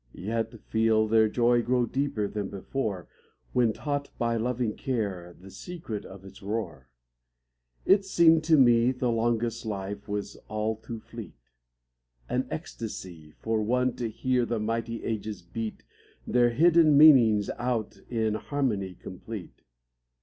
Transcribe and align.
Yet 0.15 0.59
feel 0.63 1.07
their 1.07 1.29
joy 1.29 1.61
grow 1.61 1.85
deeper 1.85 2.27
than 2.27 2.49
before 2.49 3.07
^\^len 3.55 3.71
taught 3.71 4.09
by 4.17 4.35
loving 4.35 4.75
care 4.75 5.35
the 5.39 5.51
secret 5.51 6.05
of 6.05 6.25
its 6.25 6.41
roar:) 6.41 6.89
It 7.85 8.03
seemed 8.03 8.43
to 8.45 8.57
me 8.57 8.91
The 8.93 9.11
longest 9.11 9.63
life 9.63 10.07
was 10.07 10.37
all 10.47 10.75
too 10.77 10.99
fleet 11.01 11.35
An 12.27 12.47
ecstasy. 12.49 13.35
For 13.43 13.61
one 13.61 13.95
to 13.97 14.09
hear 14.09 14.43
the 14.43 14.59
mighty 14.59 15.03
ages 15.03 15.43
beat 15.43 15.83
Their 16.25 16.49
hidden 16.49 16.97
meanings 16.97 17.51
out 17.59 17.99
in 18.09 18.33
harmony 18.33 18.95
complete. 18.95 19.61